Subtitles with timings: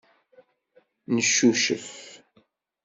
[1.13, 1.87] Neccucef.